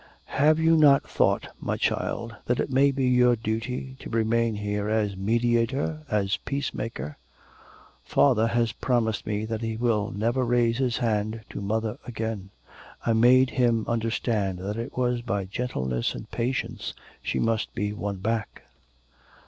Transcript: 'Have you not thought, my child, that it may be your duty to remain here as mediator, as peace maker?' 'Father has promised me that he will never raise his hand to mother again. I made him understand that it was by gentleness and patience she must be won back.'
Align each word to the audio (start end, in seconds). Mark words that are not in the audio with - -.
'Have 0.25 0.57
you 0.57 0.75
not 0.75 1.07
thought, 1.07 1.49
my 1.59 1.77
child, 1.77 2.35
that 2.47 2.59
it 2.59 2.71
may 2.71 2.89
be 2.89 3.05
your 3.07 3.35
duty 3.35 3.97
to 3.99 4.09
remain 4.09 4.55
here 4.55 4.89
as 4.89 5.15
mediator, 5.15 6.01
as 6.09 6.37
peace 6.37 6.73
maker?' 6.73 7.19
'Father 8.03 8.47
has 8.47 8.71
promised 8.71 9.27
me 9.27 9.45
that 9.45 9.61
he 9.61 9.77
will 9.77 10.09
never 10.09 10.43
raise 10.43 10.79
his 10.79 10.97
hand 10.97 11.41
to 11.51 11.61
mother 11.61 11.99
again. 12.07 12.49
I 13.05 13.13
made 13.13 13.51
him 13.51 13.85
understand 13.87 14.57
that 14.57 14.75
it 14.77 14.97
was 14.97 15.21
by 15.21 15.45
gentleness 15.45 16.15
and 16.15 16.27
patience 16.31 16.95
she 17.21 17.37
must 17.37 17.71
be 17.75 17.93
won 17.93 18.15
back.' 18.17 18.63